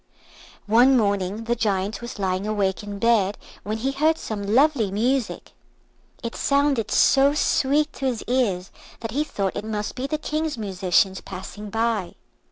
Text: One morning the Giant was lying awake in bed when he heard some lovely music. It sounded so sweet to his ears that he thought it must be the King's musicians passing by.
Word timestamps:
One 0.65 0.97
morning 0.97 1.43
the 1.43 1.55
Giant 1.55 2.01
was 2.01 2.17
lying 2.17 2.47
awake 2.47 2.81
in 2.81 2.97
bed 2.97 3.37
when 3.61 3.77
he 3.77 3.91
heard 3.91 4.17
some 4.17 4.41
lovely 4.55 4.89
music. 4.89 5.51
It 6.23 6.35
sounded 6.35 6.89
so 6.89 7.35
sweet 7.35 7.93
to 7.93 8.07
his 8.07 8.23
ears 8.27 8.71
that 9.01 9.11
he 9.11 9.23
thought 9.23 9.55
it 9.55 9.63
must 9.63 9.93
be 9.93 10.07
the 10.07 10.17
King's 10.17 10.57
musicians 10.57 11.21
passing 11.21 11.69
by. 11.69 12.15